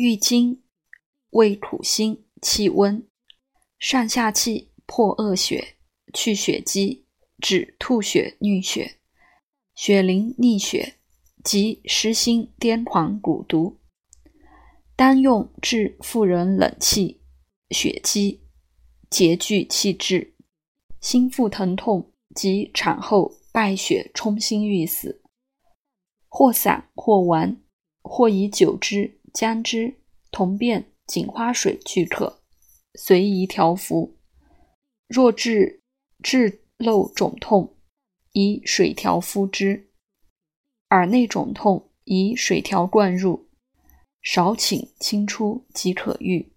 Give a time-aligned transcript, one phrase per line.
[0.00, 0.62] 郁金，
[1.30, 3.04] 味苦辛，气温，
[3.80, 5.74] 上下气，破恶血，
[6.14, 7.04] 去血积，
[7.40, 9.00] 止吐血、衄血、
[9.74, 10.94] 血淋逆血
[11.42, 13.80] 及失心癫狂蛊毒。
[14.94, 17.20] 单用治妇人冷气、
[17.70, 18.40] 血积、
[19.10, 20.36] 结聚气滞、
[21.00, 25.20] 心腹疼痛及产后败血冲心欲死，
[26.28, 27.60] 或散或丸，
[28.00, 29.96] 或以酒汁、姜汁、
[30.30, 32.42] 铜变、锦花水俱可，
[32.94, 34.16] 随宜调服。
[35.06, 35.82] 若治
[36.22, 37.76] 痔漏肿痛，
[38.32, 39.88] 以水调敷之；
[40.90, 43.48] 耳内肿痛，以水调灌入。
[44.22, 46.52] 少顷清出即可愈。